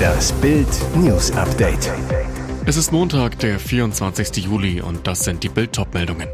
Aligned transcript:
Das 0.00 0.32
Bild 0.34 0.68
News 0.94 1.32
Update. 1.32 1.90
Es 2.64 2.76
ist 2.76 2.92
Montag, 2.92 3.38
der 3.40 3.58
24. 3.58 4.44
Juli 4.44 4.80
und 4.80 5.06
das 5.06 5.24
sind 5.24 5.42
die 5.42 5.48
Bild 5.48 5.76
meldungen 5.92 6.28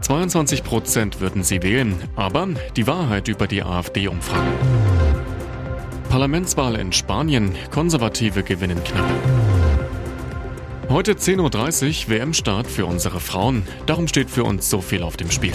22 0.00 0.64
Prozent 0.64 1.20
würden 1.20 1.42
sie 1.42 1.62
wählen, 1.62 1.94
aber 2.16 2.48
die 2.74 2.86
Wahrheit 2.86 3.28
über 3.28 3.46
die 3.46 3.62
AfD-Umfragen. 3.62 4.54
Parlamentswahl 6.08 6.76
in 6.76 6.92
Spanien, 6.92 7.54
Konservative 7.70 8.42
gewinnen 8.42 8.82
knapp. 8.82 9.10
Heute 10.88 11.12
10.30 11.12 12.06
Uhr 12.06 12.10
WM-Start 12.10 12.66
für 12.66 12.86
unsere 12.86 13.20
Frauen. 13.20 13.62
Darum 13.86 14.08
steht 14.08 14.30
für 14.30 14.44
uns 14.44 14.70
so 14.70 14.80
viel 14.80 15.02
auf 15.02 15.16
dem 15.16 15.30
Spiel. 15.30 15.54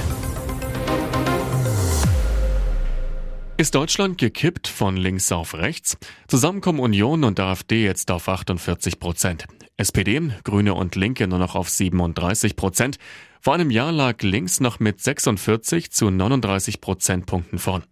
Ist 3.57 3.73
Deutschland 3.73 4.17
gekippt 4.17 4.67
von 4.67 4.97
links 4.97 5.31
auf 5.31 5.53
rechts? 5.53 5.97
Zusammen 6.27 6.59
kommen 6.59 6.81
Union 6.81 7.23
und 7.23 7.39
AfD 7.39 7.85
jetzt 7.85 8.11
auf 8.11 8.27
48 8.27 8.99
Prozent. 8.99 9.45
SPD, 9.77 10.21
Grüne 10.43 10.73
und 10.73 10.97
Linke 10.97 11.25
nur 11.25 11.39
noch 11.39 11.55
auf 11.55 11.69
37 11.69 12.57
Prozent. 12.57 12.97
Vor 13.39 13.53
einem 13.53 13.71
Jahr 13.71 13.93
lag 13.93 14.21
links 14.23 14.59
noch 14.59 14.81
mit 14.81 14.99
46 14.99 15.89
zu 15.89 16.09
39 16.09 16.81
Prozentpunkten 16.81 17.57
vorn. 17.57 17.85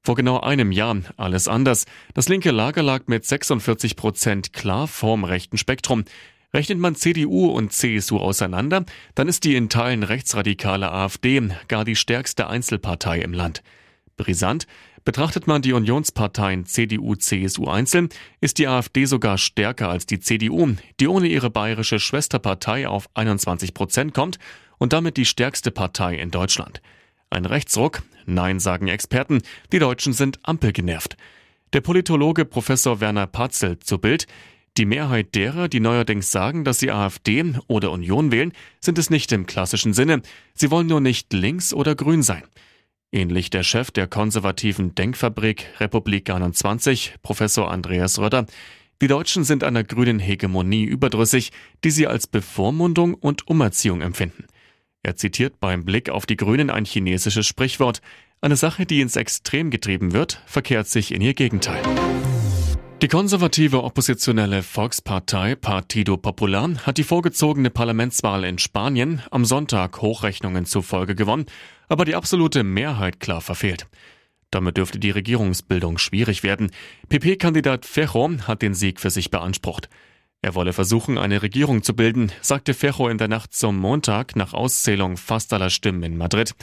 Vor 0.00 0.14
genau 0.14 0.38
einem 0.38 0.70
Jahr 0.70 0.98
alles 1.16 1.48
anders. 1.48 1.86
Das 2.14 2.28
linke 2.28 2.52
Lager 2.52 2.84
lag 2.84 3.08
mit 3.08 3.26
46 3.26 3.96
Prozent 3.96 4.52
klar 4.52 4.86
vorm 4.86 5.24
rechten 5.24 5.58
Spektrum. 5.58 6.04
Rechnet 6.54 6.78
man 6.78 6.94
CDU 6.94 7.46
und 7.46 7.72
CSU 7.72 8.18
auseinander, 8.18 8.84
dann 9.16 9.26
ist 9.26 9.42
die 9.42 9.56
in 9.56 9.68
Teilen 9.68 10.04
rechtsradikale 10.04 10.92
AfD 10.92 11.48
gar 11.66 11.84
die 11.84 11.96
stärkste 11.96 12.46
Einzelpartei 12.46 13.18
im 13.18 13.32
Land. 13.32 13.64
Brisant, 14.20 14.66
betrachtet 15.04 15.46
man 15.46 15.62
die 15.62 15.72
Unionsparteien 15.72 16.66
CDU, 16.66 17.14
CSU 17.14 17.66
einzeln, 17.66 18.08
ist 18.40 18.58
die 18.58 18.68
AfD 18.68 19.04
sogar 19.04 19.38
stärker 19.38 19.88
als 19.88 20.06
die 20.06 20.20
CDU, 20.20 20.74
die 21.00 21.08
ohne 21.08 21.28
ihre 21.28 21.50
bayerische 21.50 21.98
Schwesterpartei 21.98 22.88
auf 22.88 23.08
21 23.14 23.74
Prozent 23.74 24.14
kommt 24.14 24.38
und 24.78 24.92
damit 24.92 25.16
die 25.16 25.26
stärkste 25.26 25.70
Partei 25.70 26.16
in 26.16 26.30
Deutschland. 26.30 26.80
Ein 27.30 27.44
Rechtsruck? 27.44 28.02
Nein, 28.26 28.60
sagen 28.60 28.88
Experten. 28.88 29.42
Die 29.72 29.78
Deutschen 29.78 30.12
sind 30.12 30.40
ampelgenervt. 30.42 31.16
Der 31.72 31.80
Politologe 31.80 32.44
Professor 32.44 33.00
Werner 33.00 33.26
Patzel 33.26 33.78
zu 33.78 33.98
Bild. 33.98 34.26
Die 34.76 34.86
Mehrheit 34.86 35.34
derer, 35.34 35.68
die 35.68 35.80
neuerdings 35.80 36.30
sagen, 36.30 36.64
dass 36.64 36.78
sie 36.78 36.90
AfD 36.90 37.54
oder 37.66 37.90
Union 37.92 38.32
wählen, 38.32 38.52
sind 38.80 38.98
es 38.98 39.10
nicht 39.10 39.30
im 39.32 39.46
klassischen 39.46 39.92
Sinne. 39.92 40.22
Sie 40.54 40.70
wollen 40.70 40.86
nur 40.86 41.00
nicht 41.00 41.32
links 41.32 41.74
oder 41.74 41.94
grün 41.94 42.22
sein. 42.22 42.42
Ähnlich 43.12 43.50
der 43.50 43.64
Chef 43.64 43.90
der 43.90 44.06
konservativen 44.06 44.94
Denkfabrik 44.94 45.66
Republik 45.80 46.30
21, 46.30 47.14
Professor 47.22 47.70
Andreas 47.70 48.20
Röder. 48.20 48.46
Die 49.02 49.08
Deutschen 49.08 49.42
sind 49.42 49.64
einer 49.64 49.82
grünen 49.82 50.20
Hegemonie 50.20 50.84
überdrüssig, 50.84 51.50
die 51.82 51.90
sie 51.90 52.06
als 52.06 52.28
Bevormundung 52.28 53.14
und 53.14 53.48
Umerziehung 53.48 54.00
empfinden. 54.00 54.44
Er 55.02 55.16
zitiert 55.16 55.58
beim 55.58 55.84
Blick 55.84 56.08
auf 56.08 56.24
die 56.24 56.36
Grünen 56.36 56.70
ein 56.70 56.84
chinesisches 56.84 57.46
Sprichwort. 57.46 58.00
Eine 58.42 58.56
Sache, 58.56 58.86
die 58.86 59.00
ins 59.00 59.16
Extrem 59.16 59.70
getrieben 59.70 60.12
wird, 60.12 60.42
verkehrt 60.46 60.86
sich 60.86 61.12
in 61.12 61.20
ihr 61.20 61.34
Gegenteil. 61.34 61.82
Die 63.02 63.08
konservative 63.08 63.82
oppositionelle 63.82 64.62
Volkspartei 64.62 65.54
Partido 65.54 66.18
Popular 66.18 66.68
hat 66.84 66.98
die 66.98 67.02
vorgezogene 67.02 67.70
Parlamentswahl 67.70 68.44
in 68.44 68.58
Spanien 68.58 69.22
am 69.30 69.46
Sonntag 69.46 70.02
Hochrechnungen 70.02 70.66
zufolge 70.66 71.14
gewonnen, 71.14 71.46
aber 71.88 72.04
die 72.04 72.14
absolute 72.14 72.62
Mehrheit 72.62 73.18
klar 73.18 73.40
verfehlt. 73.40 73.86
Damit 74.50 74.76
dürfte 74.76 74.98
die 74.98 75.12
Regierungsbildung 75.12 75.96
schwierig 75.96 76.42
werden. 76.42 76.72
PP-Kandidat 77.08 77.86
Ferro 77.86 78.32
hat 78.46 78.60
den 78.60 78.74
Sieg 78.74 79.00
für 79.00 79.08
sich 79.08 79.30
beansprucht. 79.30 79.88
Er 80.42 80.54
wolle 80.54 80.74
versuchen, 80.74 81.16
eine 81.16 81.40
Regierung 81.40 81.82
zu 81.82 81.96
bilden, 81.96 82.30
sagte 82.42 82.74
Ferro 82.74 83.08
in 83.08 83.16
der 83.16 83.28
Nacht 83.28 83.54
zum 83.54 83.78
Montag 83.78 84.36
nach 84.36 84.52
Auszählung 84.52 85.16
fast 85.16 85.54
aller 85.54 85.70
Stimmen 85.70 86.02
in 86.02 86.18
Madrid. 86.18 86.54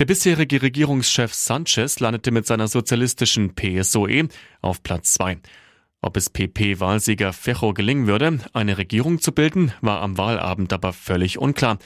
Der 0.00 0.04
bisherige 0.04 0.62
Regierungschef 0.62 1.32
Sanchez 1.32 2.00
landete 2.00 2.32
mit 2.32 2.44
seiner 2.44 2.66
sozialistischen 2.66 3.54
PSOE 3.54 4.26
auf 4.62 4.82
Platz 4.82 5.12
zwei. 5.12 5.38
Ob 6.02 6.16
es 6.16 6.30
PP-Wahlsieger 6.30 7.32
Fecho 7.32 7.72
gelingen 7.72 8.06
würde, 8.06 8.38
eine 8.52 8.78
Regierung 8.78 9.20
zu 9.20 9.32
bilden, 9.32 9.72
war 9.80 10.02
am 10.02 10.18
Wahlabend 10.18 10.72
aber 10.72 10.92
völlig 10.92 11.38
unklar. 11.38 11.78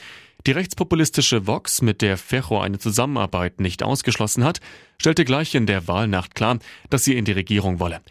Die 0.47 0.51
rechtspopulistische 0.51 1.47
Vox, 1.47 1.81
mit 1.81 2.01
der 2.01 2.17
Fecho 2.17 2.59
eine 2.59 2.79
Zusammenarbeit 2.79 3.59
nicht 3.59 3.83
ausgeschlossen 3.83 4.43
hat, 4.43 4.59
stellte 4.97 5.23
gleich 5.23 5.53
in 5.55 5.65
der 5.65 5.87
Wahlnacht 5.87 6.35
klar, 6.35 6.59
dass 6.89 7.03
sie 7.03 7.15
in 7.15 7.25
die 7.25 7.31
Regierung 7.31 7.79
wolle. 7.79 8.01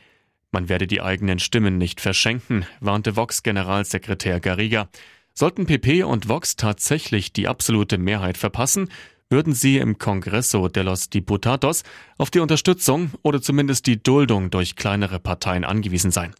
Man 0.53 0.69
werde 0.69 0.87
die 0.87 1.00
eigenen 1.00 1.39
Stimmen 1.39 1.78
nicht 1.78 2.00
verschenken, 2.00 2.66
warnte 2.81 3.16
Vox-Generalsekretär 3.16 4.41
Garriga. 4.41 4.89
Sollten 5.33 5.66
PP 5.66 6.03
und 6.03 6.28
Vox 6.28 6.56
tatsächlich 6.56 7.33
die 7.33 7.47
absolute 7.47 7.99
Mehrheit 7.99 8.37
verpassen, 8.37 8.91
würden 9.30 9.54
sie 9.54 9.78
im 9.78 9.96
Congreso 9.96 10.68
de 10.68 10.82
los 10.82 11.08
Diputados 11.08 11.84
auf 12.18 12.30
die 12.30 12.41
Unterstützung 12.41 13.12
oder 13.22 13.41
zumindest 13.41 13.86
die 13.86 14.02
Duldung 14.02 14.50
durch 14.50 14.76
kleinere 14.76 15.20
Parteien 15.20 15.64
angewiesen 15.64 16.10
sein. 16.10 16.34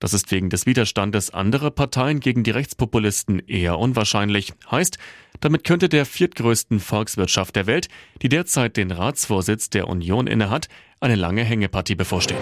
Das 0.00 0.12
ist 0.12 0.30
wegen 0.32 0.50
des 0.50 0.66
Widerstandes 0.66 1.30
anderer 1.30 1.70
Parteien 1.70 2.20
gegen 2.20 2.42
die 2.42 2.50
Rechtspopulisten 2.50 3.38
eher 3.46 3.78
unwahrscheinlich. 3.78 4.52
Heißt, 4.70 4.98
damit 5.40 5.64
könnte 5.64 5.88
der 5.88 6.04
viertgrößten 6.04 6.80
Volkswirtschaft 6.80 7.56
der 7.56 7.66
Welt, 7.66 7.88
die 8.20 8.28
derzeit 8.28 8.76
den 8.76 8.90
Ratsvorsitz 8.90 9.70
der 9.70 9.88
Union 9.88 10.26
innehat, 10.26 10.68
eine 11.00 11.14
lange 11.14 11.44
Hängepartie 11.44 11.94
bevorstehen. 11.94 12.40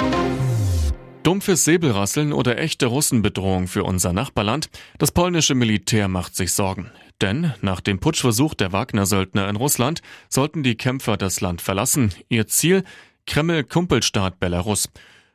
Dumpfes 1.22 1.64
Säbelrasseln 1.64 2.32
oder 2.32 2.58
echte 2.58 2.86
Russenbedrohung 2.86 3.68
für 3.68 3.84
unser 3.84 4.12
Nachbarland? 4.12 4.70
Das 4.98 5.12
polnische 5.12 5.54
Militär 5.54 6.08
macht 6.08 6.34
sich 6.34 6.52
Sorgen. 6.52 6.90
Denn 7.20 7.54
nach 7.60 7.80
dem 7.80 8.00
Putschversuch 8.00 8.54
der 8.54 8.72
Wagner-Söldner 8.72 9.48
in 9.48 9.54
Russland 9.54 10.02
sollten 10.28 10.64
die 10.64 10.74
Kämpfer 10.74 11.16
das 11.16 11.40
Land 11.40 11.62
verlassen. 11.62 12.12
Ihr 12.28 12.48
Ziel? 12.48 12.82
Kreml-Kumpelstaat 13.26 14.40
Belarus. 14.40 14.88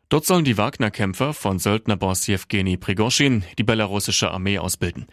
Dort 0.09 0.25
sollen 0.25 0.43
die 0.43 0.57
Wagner-Kämpfer 0.57 1.33
von 1.33 1.57
Söldnerboss 1.57 2.27
Jewgeni 2.27 2.75
Prigoschin 2.75 3.45
die 3.57 3.63
belarussische 3.63 4.29
Armee 4.29 4.59
ausbilden. 4.59 5.07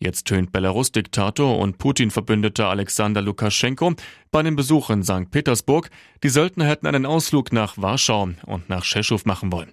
Jetzt 0.00 0.26
tönt 0.26 0.50
Belarus-Diktator 0.50 1.58
und 1.58 1.78
Putin-Verbündeter 1.78 2.68
Alexander 2.68 3.22
Lukaschenko 3.22 3.94
bei 4.32 4.40
einem 4.40 4.56
Besuch 4.56 4.90
in 4.90 5.04
St. 5.04 5.30
Petersburg, 5.30 5.90
die 6.24 6.28
Söldner 6.28 6.66
hätten 6.66 6.88
einen 6.88 7.06
Ausflug 7.06 7.52
nach 7.52 7.78
Warschau 7.78 8.30
und 8.46 8.68
nach 8.68 8.82
Tschechow 8.82 9.24
machen 9.24 9.52
wollen. 9.52 9.72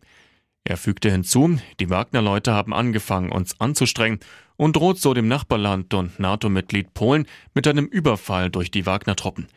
Er 0.67 0.77
fügte 0.77 1.11
hinzu, 1.11 1.59
die 1.79 1.91
Wagner-Leute 1.91 2.51
haben 2.51 2.73
angefangen, 2.73 3.31
uns 3.31 3.61
anzustrengen 3.61 4.19
und 4.57 4.75
droht 4.75 4.97
so 4.97 5.13
dem 5.13 5.27
Nachbarland 5.27 5.93
und 5.93 6.19
NATO-Mitglied 6.19 6.95
Polen 6.95 7.27
mit 7.53 7.67
einem 7.67 7.85
Überfall 7.85 8.49
durch 8.49 8.71
die 8.71 8.87
Wagner-Truppen. 8.87 9.47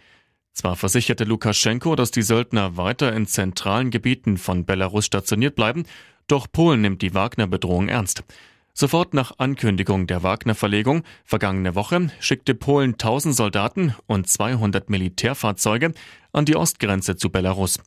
Zwar 0.52 0.76
versicherte 0.76 1.24
Lukaschenko, 1.24 1.96
dass 1.96 2.10
die 2.10 2.22
Söldner 2.22 2.76
weiter 2.76 3.14
in 3.14 3.26
zentralen 3.26 3.90
Gebieten 3.90 4.36
von 4.36 4.66
Belarus 4.66 5.06
stationiert 5.06 5.54
bleiben, 5.54 5.84
doch 6.26 6.46
Polen 6.52 6.82
nimmt 6.82 7.00
die 7.00 7.14
Wagner-Bedrohung 7.14 7.88
ernst. 7.88 8.22
Sofort 8.74 9.14
nach 9.14 9.38
Ankündigung 9.38 10.06
der 10.06 10.22
Wagner-Verlegung 10.22 11.04
vergangene 11.24 11.74
Woche 11.74 12.10
schickte 12.20 12.54
Polen 12.54 12.92
1000 12.92 13.34
Soldaten 13.34 13.94
und 14.06 14.28
200 14.28 14.90
Militärfahrzeuge 14.90 15.94
an 16.32 16.44
die 16.44 16.54
Ostgrenze 16.54 17.16
zu 17.16 17.30
Belarus. 17.30 17.78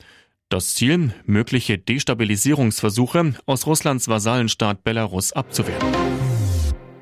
Das 0.52 0.76
Ziel, 0.76 1.14
mögliche 1.26 1.78
Destabilisierungsversuche 1.78 3.36
aus 3.46 3.68
Russlands 3.68 4.10
Vasallenstaat 4.10 4.84
Belarus 4.84 5.32
abzuwehren. 5.32 5.94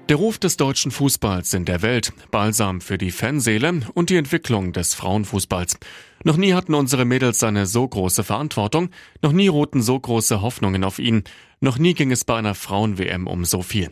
Der 0.08 0.18
Ruf 0.18 0.38
des 0.38 0.56
deutschen 0.56 0.92
Fußballs 0.92 1.56
in 1.56 1.66
der 1.66 1.82
Welt, 1.82 2.14
Balsam 2.30 2.80
für 2.80 3.00
die 3.00 3.10
Fanseele 3.10 3.82
und 3.96 4.12
die 4.12 4.18
Entwicklung 4.18 4.72
des 4.72 4.94
Frauenfußballs. 4.94 5.80
Noch 6.24 6.38
nie 6.38 6.54
hatten 6.54 6.76
unsere 6.76 7.06
Mädels 7.06 7.42
eine 7.42 7.66
so 7.66 7.88
große 7.88 8.24
Verantwortung, 8.24 8.92
noch 9.24 9.32
nie 9.32 9.48
ruhten 9.48 9.82
so 9.82 10.00
große 10.00 10.44
Hoffnungen 10.44 10.84
auf 10.84 11.00
ihn, 11.00 11.24
noch 11.60 11.80
nie 11.80 11.96
ging 11.96 12.12
es 12.12 12.26
bei 12.26 12.36
einer 12.36 12.54
Frauen-WM 12.54 13.26
um 13.26 13.46
so 13.46 13.64
viel. 13.64 13.90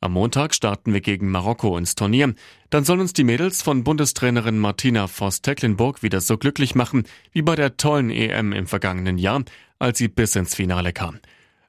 Am 0.00 0.12
Montag 0.12 0.54
starten 0.54 0.92
wir 0.92 1.00
gegen 1.00 1.30
Marokko 1.30 1.78
ins 1.78 1.94
Turnier. 1.94 2.34
Dann 2.68 2.84
sollen 2.84 3.00
uns 3.00 3.14
die 3.14 3.24
Mädels 3.24 3.62
von 3.62 3.82
Bundestrainerin 3.82 4.58
Martina 4.58 5.06
Voss-Tecklenburg 5.06 6.02
wieder 6.02 6.20
so 6.20 6.36
glücklich 6.36 6.74
machen 6.74 7.04
wie 7.32 7.40
bei 7.40 7.56
der 7.56 7.78
tollen 7.78 8.10
EM 8.10 8.52
im 8.52 8.66
vergangenen 8.66 9.16
Jahr, 9.16 9.42
als 9.78 9.96
sie 9.96 10.08
bis 10.08 10.36
ins 10.36 10.54
Finale 10.54 10.92
kam. 10.92 11.18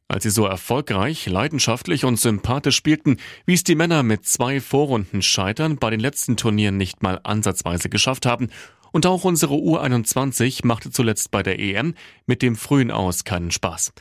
Als 0.09 0.23
sie 0.23 0.29
so 0.29 0.45
erfolgreich, 0.45 1.25
leidenschaftlich 1.25 2.03
und 2.03 2.19
sympathisch 2.19 2.75
spielten, 2.75 3.17
wie 3.45 3.53
es 3.53 3.63
die 3.63 3.75
Männer 3.75 4.03
mit 4.03 4.25
zwei 4.25 4.59
Vorrunden 4.59 5.21
Scheitern 5.21 5.77
bei 5.77 5.89
den 5.89 6.01
letzten 6.01 6.35
Turnieren 6.35 6.75
nicht 6.75 7.01
mal 7.01 7.21
ansatzweise 7.23 7.87
geschafft 7.87 8.25
haben. 8.25 8.49
Und 8.91 9.05
auch 9.05 9.23
unsere 9.23 9.53
U21 9.53 10.65
machte 10.65 10.91
zuletzt 10.91 11.31
bei 11.31 11.43
der 11.43 11.59
EM 11.59 11.93
mit 12.25 12.41
dem 12.41 12.57
frühen 12.57 12.91
Aus 12.91 13.23
keinen 13.23 13.51
Spaß. 13.51 13.93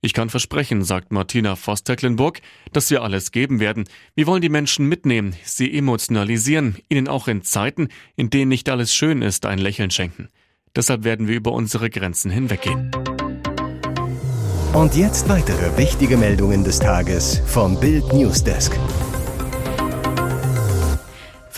Ich 0.00 0.12
kann 0.14 0.30
versprechen, 0.30 0.84
sagt 0.84 1.10
Martina 1.10 1.56
Voss-Tecklenburg, 1.56 2.40
dass 2.72 2.90
wir 2.90 3.02
alles 3.02 3.32
geben 3.32 3.58
werden. 3.58 3.84
Wir 4.14 4.28
wollen 4.28 4.42
die 4.42 4.48
Menschen 4.48 4.86
mitnehmen, 4.86 5.34
sie 5.42 5.76
emotionalisieren, 5.76 6.76
ihnen 6.88 7.08
auch 7.08 7.26
in 7.26 7.42
Zeiten, 7.42 7.88
in 8.14 8.30
denen 8.30 8.48
nicht 8.48 8.68
alles 8.68 8.94
schön 8.94 9.22
ist, 9.22 9.44
ein 9.44 9.58
Lächeln 9.58 9.90
schenken. 9.90 10.28
Deshalb 10.76 11.02
werden 11.02 11.26
wir 11.26 11.34
über 11.34 11.50
unsere 11.50 11.90
Grenzen 11.90 12.30
hinweggehen. 12.30 12.92
Und 14.72 14.94
jetzt 14.94 15.28
weitere 15.28 15.76
wichtige 15.76 16.16
Meldungen 16.16 16.62
des 16.62 16.78
Tages 16.78 17.42
vom 17.46 17.80
Bild 17.80 18.12
Newsdesk. 18.12 18.78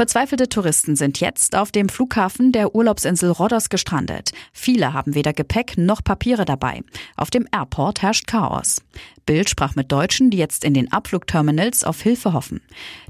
Verzweifelte 0.00 0.48
Touristen 0.48 0.96
sind 0.96 1.20
jetzt 1.20 1.54
auf 1.54 1.72
dem 1.72 1.90
Flughafen 1.90 2.52
der 2.52 2.74
Urlaubsinsel 2.74 3.30
Rhodos 3.30 3.68
gestrandet. 3.68 4.30
Viele 4.50 4.94
haben 4.94 5.14
weder 5.14 5.34
Gepäck 5.34 5.76
noch 5.76 6.02
Papiere 6.02 6.46
dabei. 6.46 6.80
Auf 7.16 7.28
dem 7.28 7.46
Airport 7.52 8.00
herrscht 8.00 8.26
Chaos. 8.26 8.80
Bild 9.26 9.48
sprach 9.48 9.76
mit 9.76 9.92
Deutschen, 9.92 10.30
die 10.30 10.38
jetzt 10.38 10.64
in 10.64 10.74
den 10.74 10.90
Abflugterminals 10.90 11.84
auf 11.84 12.00
Hilfe 12.00 12.32
hoffen. 12.32 12.62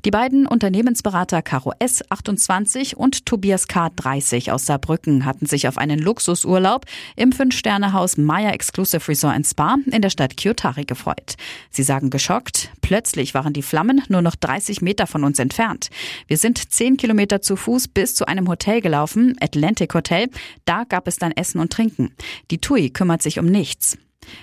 Die 0.05 0.11
beiden 0.11 0.47
Unternehmensberater 0.47 1.41
Caro 1.41 1.73
S. 1.79 2.03
28 2.11 2.97
und 2.97 3.25
Tobias 3.25 3.69
K. 3.69 3.89
30 3.95 4.53
aus 4.53 4.67
Saarbrücken 4.67 5.25
hatten 5.25 5.47
sich 5.47 5.67
auf 5.67 5.79
einen 5.79 5.99
Luxusurlaub 5.99 6.85
im 7.17 7.33
Fünf-Sterne-Haus 7.33 8.19
Maya 8.19 8.51
Exclusive 8.51 9.09
Resort 9.09 9.47
Spa 9.47 9.79
in 9.91 10.03
der 10.03 10.11
Stadt 10.11 10.37
Kyotari 10.37 10.85
gefreut. 10.85 11.37
Sie 11.71 11.83
sagen 11.83 12.11
geschockt, 12.11 12.71
plötzlich 12.83 13.33
waren 13.33 13.55
die 13.55 13.63
Flammen 13.63 14.03
nur 14.09 14.21
noch 14.21 14.35
30 14.35 14.83
Meter 14.83 15.07
von 15.07 15.25
uns 15.25 15.39
entfernt. 15.39 15.89
Wir 16.27 16.37
sind 16.37 16.71
10 16.81 16.97
Kilometer 16.97 17.43
zu 17.43 17.57
Fuß 17.57 17.89
bis 17.89 18.15
zu 18.15 18.27
einem 18.27 18.49
Hotel 18.49 18.81
gelaufen, 18.81 19.37
Atlantic 19.39 19.93
Hotel. 19.93 20.31
Da 20.65 20.85
gab 20.85 21.09
es 21.09 21.19
dann 21.19 21.31
Essen 21.31 21.61
und 21.61 21.71
Trinken. 21.71 22.15
Die 22.51 22.57
TUI 22.57 22.89
kümmert 22.89 23.21
sich 23.21 23.39
um 23.39 23.45
nichts. 23.45 23.99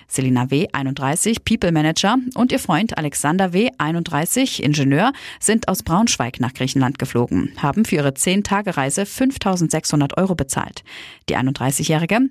Selina 0.07 0.49
W., 0.49 0.67
31, 0.71 1.43
People 1.43 1.71
Manager 1.71 2.17
und 2.35 2.51
ihr 2.51 2.59
Freund 2.59 2.97
Alexander 2.97 3.53
W., 3.53 3.69
31, 3.77 4.63
Ingenieur, 4.63 5.11
sind 5.39 5.67
aus 5.67 5.83
Braunschweig 5.83 6.39
nach 6.39 6.53
Griechenland 6.53 6.97
geflogen, 6.97 7.51
haben 7.57 7.85
für 7.85 7.95
ihre 7.95 8.09
10-Tage-Reise 8.09 9.05
5600 9.05 10.17
Euro 10.17 10.35
bezahlt. 10.35 10.83
Die 11.29 11.35
31-Jährige, 11.35 12.21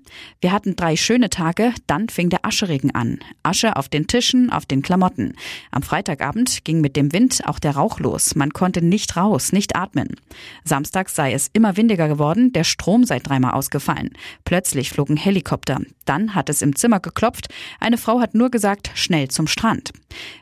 wir 0.41 0.53
hatten 0.53 0.75
drei 0.75 0.97
schöne 0.97 1.31
Tage, 1.31 1.73
dann 1.87 2.09
fing 2.09 2.31
der 2.31 2.45
Ascheregen 2.47 2.95
an. 2.95 3.19
Asche 3.43 3.77
auf 3.77 3.89
den 3.89 4.07
Tischen, 4.07 4.51
auf 4.51 4.67
den 4.67 4.83
Klamotten. 4.83 5.35
Am 5.71 5.83
Freitagabend 5.83 6.65
ging 6.65 6.81
mit 6.81 6.97
dem 6.97 7.13
Wind 7.13 7.43
auch 7.47 7.59
der 7.59 7.77
Rauch 7.77 8.01
los. 8.01 8.35
Man 8.35 8.53
konnte 8.53 8.83
nicht 8.83 9.17
raus, 9.17 9.53
nicht 9.53 9.77
atmen. 9.77 10.17
Samstags 10.65 11.15
sei 11.15 11.33
es 11.33 11.51
immer 11.53 11.77
windiger 11.77 12.09
geworden, 12.09 12.53
der 12.53 12.65
Strom 12.65 13.05
sei 13.05 13.19
dreimal 13.19 13.53
ausgefallen. 13.53 14.11
Plötzlich 14.45 14.91
flogen 14.91 15.17
Helikopter. 15.17 15.81
Dann 16.07 16.35
hat 16.35 16.49
es 16.49 16.63
im 16.63 16.75
Zimmer 16.77 17.01
geklopft, 17.01 17.36
eine 17.81 17.99
Frau 17.99 18.21
hat 18.21 18.35
nur 18.35 18.51
gesagt, 18.51 18.91
schnell 18.95 19.29
zum 19.29 19.47
Strand. 19.47 19.93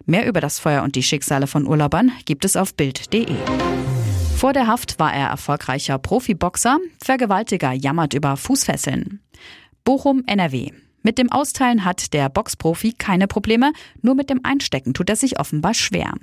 Mehr 0.06 0.26
über 0.26 0.40
das 0.40 0.58
Feuer 0.58 0.82
und 0.82 0.96
die 0.96 1.02
Schicksale 1.02 1.46
von 1.46 1.66
Urlaubern 1.66 2.12
gibt 2.24 2.44
es 2.44 2.56
auf 2.56 2.74
Bild.de. 2.74 3.36
Vor 4.36 4.52
der 4.52 4.66
Haft 4.66 4.98
war 4.98 5.14
er 5.14 5.28
erfolgreicher 5.28 5.98
Profiboxer, 5.98 6.78
Vergewaltiger 7.02 7.72
jammert 7.72 8.14
über 8.14 8.36
Fußfesseln. 8.36 9.20
Bochum, 9.84 10.22
NRW. 10.26 10.70
Mit 11.06 11.18
dem 11.18 11.30
Austeilen 11.30 11.84
hat 11.84 12.14
der 12.14 12.30
Boxprofi 12.30 12.94
keine 12.94 13.26
Probleme, 13.26 13.74
nur 14.00 14.14
mit 14.14 14.30
dem 14.30 14.40
Einstecken 14.42 14.94
tut 14.94 15.10
er 15.10 15.16
sich 15.16 15.38
offenbar 15.38 15.74
schwer. 15.74 16.14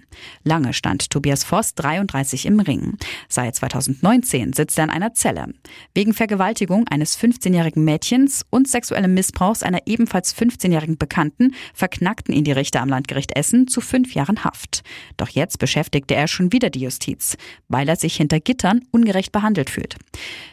Lange 0.44 0.74
stand 0.74 1.12
Tobias 1.12 1.44
Voss 1.44 1.76
33 1.76 2.48
im 2.48 2.60
Ring. 2.60 2.98
Seit 3.30 3.56
2019 3.56 4.54
sitzt 4.54 4.80
er 4.80 4.86
in 4.86 4.90
einer 4.90 5.14
Zelle. 5.14 5.54
Wegen 5.94 6.16
Vergewaltigung 6.16 6.88
eines 6.88 7.16
15-jährigen 7.20 7.84
Mädchens 7.84 8.44
und 8.50 8.68
sexuellem 8.68 9.14
Missbrauchs 9.14 9.62
einer 9.62 9.86
ebenfalls 9.86 10.36
15-jährigen 10.36 10.98
Bekannten 10.98 11.54
verknackten 11.76 12.34
ihn 12.34 12.44
die 12.44 12.52
Richter 12.52 12.82
am 12.82 12.90
Landgericht 12.90 13.38
Essen 13.38 13.68
zu 13.68 13.82
fünf 13.82 14.16
Jahren 14.16 14.44
Haft. 14.44 14.82
Doch 15.16 15.30
jetzt 15.30 15.60
beschäftigte 15.60 16.16
er 16.16 16.28
schon 16.28 16.52
wieder 16.54 16.72
die 16.72 16.82
Justiz, 16.82 17.38
weil 17.68 17.88
er 17.88 17.98
sich 17.98 18.16
hinter 18.16 18.40
Gittern 18.40 18.82
ungerecht 18.90 19.32
behandelt 19.32 19.70
fühlt. 19.70 19.98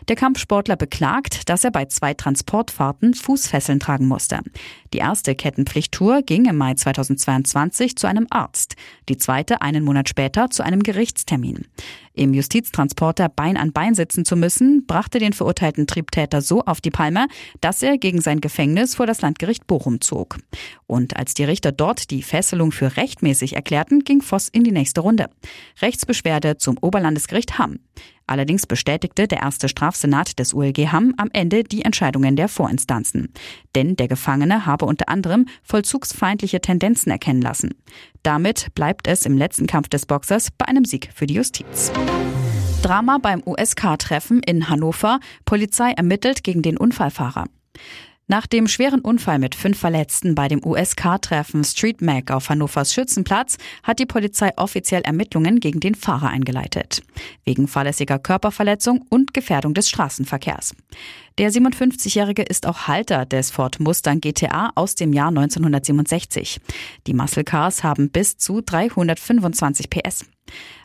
Der 0.08 0.16
Kampfsportler 0.16 0.76
beklagt, 0.76 1.48
dass 1.48 1.64
er 1.64 1.70
bei 1.70 1.86
zwei 1.86 2.12
Transportfahrten 2.12 3.14
Fußfesseln 3.14 3.80
tragen 3.80 4.06
muss 4.06 4.17
musste. 4.18 4.40
Die 4.92 4.98
erste 4.98 5.36
Kettenpflichttour 5.36 6.22
ging 6.22 6.46
im 6.46 6.56
Mai 6.56 6.74
2022 6.74 7.94
zu 7.96 8.08
einem 8.08 8.26
Arzt, 8.30 8.74
die 9.08 9.16
zweite 9.16 9.62
einen 9.62 9.84
Monat 9.84 10.08
später 10.08 10.50
zu 10.50 10.64
einem 10.64 10.82
Gerichtstermin. 10.82 11.66
Im 12.18 12.34
Justiztransporter 12.34 13.28
Bein 13.28 13.56
an 13.56 13.72
Bein 13.72 13.94
sitzen 13.94 14.24
zu 14.24 14.34
müssen, 14.34 14.86
brachte 14.86 15.20
den 15.20 15.32
verurteilten 15.32 15.86
Triebtäter 15.86 16.42
so 16.42 16.64
auf 16.64 16.80
die 16.80 16.90
Palme, 16.90 17.28
dass 17.60 17.80
er 17.80 17.96
gegen 17.96 18.20
sein 18.20 18.40
Gefängnis 18.40 18.96
vor 18.96 19.06
das 19.06 19.20
Landgericht 19.20 19.68
Bochum 19.68 20.00
zog. 20.00 20.38
Und 20.88 21.16
als 21.16 21.34
die 21.34 21.44
Richter 21.44 21.70
dort 21.70 22.10
die 22.10 22.22
Fesselung 22.22 22.72
für 22.72 22.96
rechtmäßig 22.96 23.54
erklärten, 23.54 24.00
ging 24.00 24.20
Voss 24.20 24.48
in 24.48 24.64
die 24.64 24.72
nächste 24.72 25.00
Runde. 25.00 25.30
Rechtsbeschwerde 25.80 26.56
zum 26.56 26.76
Oberlandesgericht 26.80 27.56
Hamm. 27.56 27.78
Allerdings 28.28 28.66
bestätigte 28.66 29.26
der 29.26 29.38
erste 29.38 29.68
Strafsenat 29.68 30.38
des 30.38 30.52
ULG 30.52 30.92
Hamm 30.92 31.14
am 31.16 31.30
Ende 31.32 31.64
die 31.64 31.82
Entscheidungen 31.82 32.36
der 32.36 32.48
Vorinstanzen. 32.48 33.32
Denn 33.74 33.96
der 33.96 34.06
Gefangene 34.06 34.66
habe 34.66 34.84
unter 34.84 35.08
anderem 35.08 35.46
vollzugsfeindliche 35.62 36.60
Tendenzen 36.60 37.10
erkennen 37.10 37.40
lassen. 37.40 37.74
Damit 38.22 38.74
bleibt 38.74 39.08
es 39.08 39.24
im 39.24 39.38
letzten 39.38 39.66
Kampf 39.66 39.88
des 39.88 40.04
Boxers 40.04 40.48
bei 40.56 40.66
einem 40.66 40.84
Sieg 40.84 41.08
für 41.14 41.26
die 41.26 41.34
Justiz. 41.34 41.90
Drama 42.82 43.18
beim 43.18 43.42
USK-Treffen 43.44 44.40
in 44.42 44.68
Hannover. 44.70 45.20
Polizei 45.44 45.90
ermittelt 45.90 46.42
gegen 46.42 46.62
den 46.62 46.76
Unfallfahrer. 46.76 47.44
Nach 48.30 48.46
dem 48.46 48.68
schweren 48.68 49.00
Unfall 49.00 49.38
mit 49.38 49.54
fünf 49.54 49.78
Verletzten 49.78 50.34
bei 50.34 50.48
dem 50.48 50.62
USK-Treffen 50.62 51.64
Street 51.64 52.02
Mac 52.02 52.30
auf 52.30 52.50
Hannovers 52.50 52.92
Schützenplatz 52.92 53.56
hat 53.82 53.98
die 53.98 54.06
Polizei 54.06 54.52
offiziell 54.56 55.00
Ermittlungen 55.00 55.60
gegen 55.60 55.80
den 55.80 55.94
Fahrer 55.94 56.28
eingeleitet. 56.28 57.02
Wegen 57.44 57.68
fahrlässiger 57.68 58.18
Körperverletzung 58.18 59.02
und 59.08 59.32
Gefährdung 59.32 59.72
des 59.72 59.88
Straßenverkehrs. 59.88 60.74
Der 61.38 61.50
57-Jährige 61.50 62.42
ist 62.42 62.66
auch 62.66 62.86
Halter 62.86 63.24
des 63.24 63.50
Ford 63.50 63.80
Mustang 63.80 64.20
GTA 64.20 64.72
aus 64.74 64.94
dem 64.94 65.14
Jahr 65.14 65.28
1967. 65.28 66.60
Die 67.06 67.14
Muscle 67.14 67.44
Cars 67.44 67.82
haben 67.82 68.10
bis 68.10 68.36
zu 68.36 68.60
325 68.60 69.88
PS. 69.88 70.26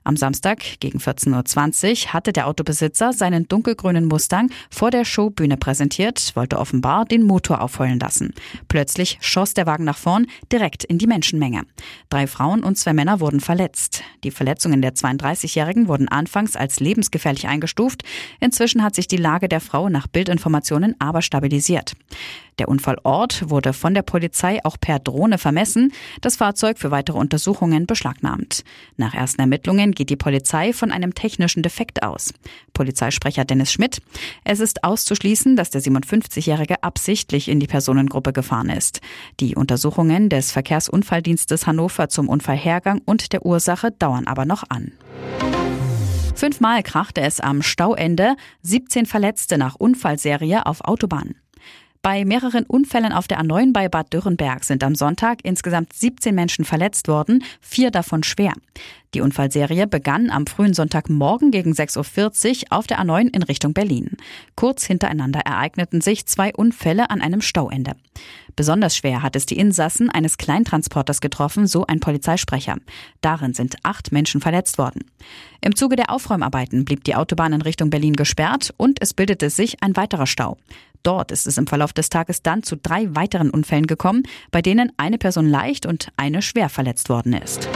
Am 0.03 0.17
Samstag 0.17 0.61
gegen 0.79 0.99
14.20 0.99 2.07
Uhr 2.07 2.13
hatte 2.13 2.33
der 2.33 2.47
Autobesitzer 2.47 3.13
seinen 3.13 3.47
dunkelgrünen 3.47 4.05
Mustang 4.05 4.49
vor 4.69 4.91
der 4.91 5.05
Showbühne 5.05 5.55
präsentiert, 5.55 6.31
wollte 6.35 6.59
offenbar 6.59 7.05
den 7.05 7.23
Motor 7.23 7.61
aufheulen 7.61 7.99
lassen. 7.99 8.33
Plötzlich 8.67 9.17
schoss 9.21 9.53
der 9.53 9.65
Wagen 9.65 9.85
nach 9.85 9.97
vorn 9.97 10.27
direkt 10.51 10.83
in 10.83 10.97
die 10.97 11.07
Menschenmenge. 11.07 11.63
Drei 12.09 12.27
Frauen 12.27 12.63
und 12.63 12.77
zwei 12.77 12.93
Männer 12.93 13.21
wurden 13.21 13.39
verletzt. 13.39 14.03
Die 14.23 14.31
Verletzungen 14.31 14.81
der 14.81 14.93
32-Jährigen 14.93 15.87
wurden 15.87 16.09
anfangs 16.09 16.55
als 16.55 16.79
lebensgefährlich 16.79 17.47
eingestuft. 17.47 18.03
Inzwischen 18.39 18.83
hat 18.83 18.95
sich 18.95 19.07
die 19.07 19.17
Lage 19.17 19.47
der 19.47 19.61
Frau 19.61 19.87
nach 19.87 20.07
Bildinformationen 20.07 20.95
aber 20.99 21.21
stabilisiert. 21.21 21.93
Der 22.59 22.67
Unfallort 22.67 23.49
wurde 23.49 23.73
von 23.73 23.93
der 23.93 24.03
Polizei 24.03 24.63
auch 24.63 24.77
per 24.79 24.99
Drohne 24.99 25.37
vermessen, 25.37 25.91
das 26.21 26.35
Fahrzeug 26.35 26.77
für 26.77 26.91
weitere 26.91 27.17
Untersuchungen 27.17 27.87
beschlagnahmt. 27.87 28.63
Nach 28.95 29.13
ersten 29.13 29.41
Ermittlungen 29.41 29.92
geht 29.93 30.09
die 30.09 30.15
Polizei 30.15 30.73
von 30.73 30.91
einem 30.91 31.13
technischen 31.13 31.63
Defekt 31.63 32.03
aus. 32.03 32.33
Polizeisprecher 32.73 33.45
Dennis 33.45 33.71
Schmidt. 33.71 34.01
Es 34.43 34.59
ist 34.59 34.83
auszuschließen, 34.83 35.55
dass 35.55 35.69
der 35.69 35.81
57-Jährige 35.81 36.83
absichtlich 36.83 37.47
in 37.47 37.59
die 37.59 37.67
Personengruppe 37.67 38.33
gefahren 38.33 38.69
ist. 38.69 39.01
Die 39.39 39.55
Untersuchungen 39.55 40.29
des 40.29 40.51
Verkehrsunfalldienstes 40.51 41.67
Hannover 41.67 42.09
zum 42.09 42.29
Unfallhergang 42.29 43.01
und 43.05 43.33
der 43.33 43.45
Ursache 43.45 43.91
dauern 43.91 44.27
aber 44.27 44.45
noch 44.45 44.63
an. 44.69 44.91
Fünfmal 46.35 46.83
krachte 46.83 47.21
es 47.21 47.39
am 47.39 47.61
Stauende, 47.61 48.35
17 48.63 49.05
Verletzte 49.05 49.57
nach 49.57 49.75
Unfallserie 49.75 50.65
auf 50.65 50.81
Autobahn. 50.81 51.35
Bei 52.05 52.25
mehreren 52.25 52.65
Unfällen 52.65 53.13
auf 53.13 53.29
der 53.29 53.39
A9 53.39 53.71
bei 53.71 53.87
Bad 53.87 54.11
Dürrenberg 54.11 54.65
sind 54.65 54.83
am 54.83 54.93
Sonntag 54.93 55.39
insgesamt 55.43 55.93
17 55.93 56.35
Menschen 56.35 56.65
verletzt 56.65 57.07
worden, 57.07 57.45
vier 57.61 57.91
davon 57.91 58.23
schwer. 58.23 58.51
Die 59.13 59.21
Unfallserie 59.21 59.87
begann 59.87 60.29
am 60.29 60.45
frühen 60.45 60.73
Sonntagmorgen 60.73 61.49
gegen 61.49 61.71
6.40 61.71 62.63
Uhr 62.63 62.77
auf 62.77 62.87
der 62.87 62.99
A9 62.99 63.33
in 63.33 63.41
Richtung 63.43 63.73
Berlin. 63.73 64.17
Kurz 64.57 64.83
hintereinander 64.83 65.39
ereigneten 65.45 66.01
sich 66.01 66.25
zwei 66.25 66.53
Unfälle 66.53 67.09
an 67.09 67.21
einem 67.21 67.39
Stauende. 67.39 67.93
Besonders 68.57 68.97
schwer 68.97 69.21
hat 69.21 69.37
es 69.37 69.45
die 69.45 69.57
Insassen 69.57 70.09
eines 70.09 70.37
Kleintransporters 70.37 71.21
getroffen, 71.21 71.67
so 71.67 71.87
ein 71.87 72.01
Polizeisprecher. 72.01 72.79
Darin 73.21 73.53
sind 73.53 73.77
acht 73.83 74.11
Menschen 74.11 74.41
verletzt 74.41 74.77
worden. 74.77 75.05
Im 75.61 75.73
Zuge 75.73 75.95
der 75.95 76.09
Aufräumarbeiten 76.09 76.83
blieb 76.83 77.05
die 77.05 77.15
Autobahn 77.15 77.53
in 77.53 77.61
Richtung 77.61 77.89
Berlin 77.89 78.17
gesperrt 78.17 78.73
und 78.75 79.01
es 79.01 79.13
bildete 79.13 79.49
sich 79.49 79.81
ein 79.81 79.95
weiterer 79.95 80.27
Stau. 80.27 80.57
Dort 81.03 81.31
ist 81.31 81.45
es 81.47 81.57
im 81.57 81.67
Verlauf 81.67 81.93
des 81.93 82.09
Tages 82.09 82.41
dann 82.41 82.63
zu 82.63 82.77
drei 82.77 83.13
weiteren 83.13 83.49
Unfällen 83.49 83.87
gekommen, 83.87 84.23
bei 84.51 84.61
denen 84.61 84.91
eine 84.97 85.17
Person 85.17 85.47
leicht 85.47 85.85
und 85.85 86.07
eine 86.17 86.41
schwer 86.41 86.69
verletzt 86.69 87.09
worden 87.09 87.33
ist. 87.33 87.69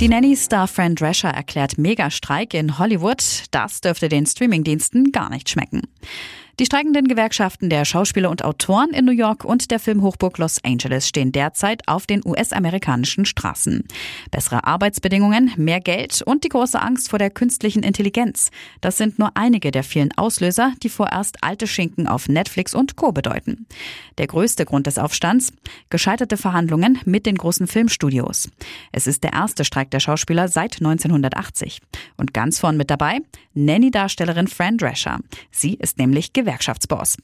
Die 0.00 0.08
Nanny-Star 0.08 0.68
Fran 0.68 0.94
Drescher 0.94 1.30
erklärt 1.30 1.76
Megastreik 1.76 2.54
in 2.54 2.78
Hollywood. 2.78 3.44
Das 3.50 3.80
dürfte 3.80 4.08
den 4.08 4.26
Streamingdiensten 4.26 5.12
gar 5.12 5.28
nicht 5.28 5.50
schmecken. 5.50 5.82
Die 6.58 6.66
streikenden 6.66 7.06
Gewerkschaften 7.06 7.70
der 7.70 7.84
Schauspieler 7.84 8.30
und 8.30 8.44
Autoren 8.44 8.90
in 8.90 9.04
New 9.04 9.12
York 9.12 9.44
und 9.44 9.70
der 9.70 9.78
Filmhochburg 9.78 10.38
Los 10.38 10.58
Angeles 10.64 11.06
stehen 11.06 11.30
derzeit 11.30 11.86
auf 11.86 12.04
den 12.04 12.20
US-amerikanischen 12.26 13.26
Straßen. 13.26 13.84
Bessere 14.32 14.64
Arbeitsbedingungen, 14.64 15.52
mehr 15.56 15.78
Geld 15.78 16.20
und 16.22 16.42
die 16.42 16.48
große 16.48 16.82
Angst 16.82 17.10
vor 17.10 17.20
der 17.20 17.30
künstlichen 17.30 17.84
Intelligenz. 17.84 18.50
Das 18.80 18.96
sind 18.96 19.20
nur 19.20 19.30
einige 19.36 19.70
der 19.70 19.84
vielen 19.84 20.10
Auslöser, 20.18 20.72
die 20.82 20.88
vorerst 20.88 21.44
alte 21.44 21.68
Schinken 21.68 22.08
auf 22.08 22.28
Netflix 22.28 22.74
und 22.74 22.96
Co. 22.96 23.12
bedeuten. 23.12 23.68
Der 24.18 24.26
größte 24.26 24.64
Grund 24.64 24.88
des 24.88 24.98
Aufstands? 24.98 25.52
Gescheiterte 25.90 26.36
Verhandlungen 26.36 26.98
mit 27.04 27.24
den 27.24 27.36
großen 27.36 27.68
Filmstudios. 27.68 28.50
Es 28.90 29.06
ist 29.06 29.22
der 29.22 29.32
erste 29.32 29.64
Streik 29.64 29.92
der 29.92 30.00
Schauspieler 30.00 30.48
seit 30.48 30.78
1980. 30.80 31.80
Und 32.16 32.34
ganz 32.34 32.58
vorn 32.58 32.76
mit 32.76 32.90
dabei 32.90 33.20
Nanny-Darstellerin 33.54 34.46
Fran 34.46 34.76
Drescher. 34.76 35.18
Sie 35.50 35.74
ist 35.74 35.98
nämlich 35.98 36.32
Gewerkschaftsboss. 36.48 37.18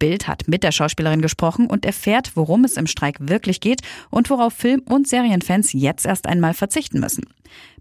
Bild 0.00 0.26
hat 0.26 0.48
mit 0.48 0.64
der 0.64 0.72
Schauspielerin 0.72 1.22
gesprochen 1.22 1.68
und 1.68 1.86
erfährt, 1.86 2.32
worum 2.34 2.64
es 2.64 2.76
im 2.76 2.88
Streik 2.88 3.18
wirklich 3.20 3.60
geht 3.60 3.82
und 4.10 4.28
worauf 4.30 4.52
Film- 4.52 4.82
und 4.84 5.06
Serienfans 5.06 5.72
jetzt 5.72 6.04
erst 6.04 6.26
einmal 6.26 6.54
verzichten 6.54 6.98
müssen. 6.98 7.22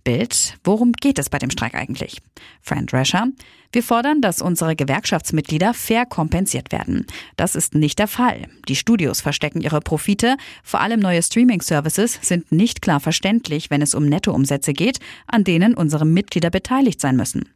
Bild, 0.04 0.56
worum 0.64 0.92
geht 0.92 1.18
es 1.18 1.32
bei 1.32 1.40
dem 1.40 1.50
Streik 1.50 1.74
eigentlich? 1.74 2.22
Fran 2.62 2.86
Drescher, 2.86 3.30
wir 3.72 3.82
fordern, 3.82 4.22
dass 4.22 4.44
unsere 4.44 4.76
Gewerkschaftsmitglieder 4.76 5.74
fair 5.74 6.06
kompensiert 6.06 6.72
werden. 6.72 7.08
Das 7.38 7.56
ist 7.56 7.74
nicht 7.74 7.98
der 7.98 8.08
Fall. 8.08 8.48
Die 8.68 8.76
Studios 8.76 9.20
verstecken 9.22 9.62
ihre 9.62 9.80
Profite. 9.80 10.38
Vor 10.62 10.82
allem 10.82 11.00
neue 11.00 11.24
Streaming-Services 11.24 12.20
sind 12.22 12.52
nicht 12.52 12.84
klar 12.84 13.00
verständlich, 13.00 13.72
wenn 13.72 13.82
es 13.82 13.96
um 13.96 14.06
Nettoumsätze 14.06 14.74
geht, 14.74 15.00
an 15.26 15.44
denen 15.44 15.74
unsere 15.74 16.06
Mitglieder 16.06 16.52
beteiligt 16.52 17.02
sein 17.02 17.16
müssen. 17.16 17.50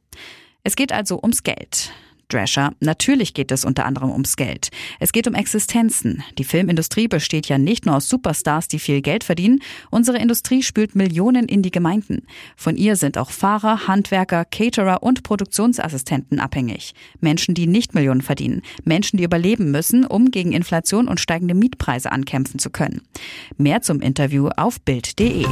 Es 0.64 0.76
geht 0.76 0.92
also 0.92 1.20
ums 1.22 1.44
Geld. 1.44 1.92
Drescher. 2.30 2.74
Natürlich 2.80 3.34
geht 3.34 3.52
es 3.52 3.66
unter 3.66 3.86
anderem 3.86 4.12
ums 4.12 4.36
Geld. 4.36 4.70
Es 5.00 5.12
geht 5.12 5.28
um 5.28 5.34
Existenzen. 5.34 6.24
Die 6.38 6.44
Filmindustrie 6.44 7.08
besteht 7.08 7.48
ja 7.48 7.58
nicht 7.58 7.86
nur 7.86 7.96
aus 7.96 8.10
Superstars, 8.10 8.68
die 8.68 8.80
viel 8.80 9.02
Geld 9.02 9.24
verdienen. 9.24 9.60
Unsere 9.90 10.18
Industrie 10.18 10.64
spült 10.64 10.96
Millionen 10.96 11.48
in 11.48 11.62
die 11.62 11.72
Gemeinden. 11.72 12.24
Von 12.56 12.76
ihr 12.76 12.96
sind 12.96 13.18
auch 13.18 13.32
Fahrer, 13.32 13.88
Handwerker, 13.88 14.46
Caterer 14.46 15.04
und 15.04 15.24
Produktionsassistenten 15.24 16.40
abhängig. 16.40 16.94
Menschen, 17.20 17.56
die 17.56 17.68
nicht 17.68 17.94
Millionen 17.94 18.22
verdienen. 18.22 18.62
Menschen, 18.84 19.18
die 19.18 19.24
überleben 19.24 19.72
müssen, 19.72 20.06
um 20.06 20.32
gegen 20.32 20.52
Inflation 20.52 21.08
und 21.08 21.20
steigende 21.20 21.54
Mietpreise 21.54 22.12
ankämpfen 22.12 22.60
zu 22.60 22.70
können. 22.70 23.02
Mehr 23.58 23.82
zum 23.82 24.02
Interview 24.02 24.50
auf 24.56 24.82
Bild.de. 24.82 25.46